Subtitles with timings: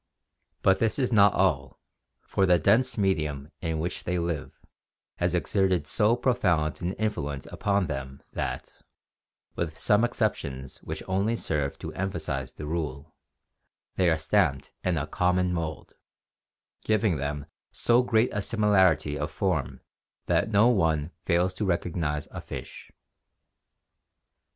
[0.63, 1.79] But this is not all,
[2.25, 4.59] for the dense medium in which they live
[5.17, 8.81] has exerted so profound an influence upon them that,
[9.55, 13.13] with some excep tions which only serve to emphasize the rule,
[13.93, 15.93] they are stamped in a common mould,
[16.83, 19.81] giving them so great a similarity of form
[20.25, 22.89] that no one fails to recognize a fish.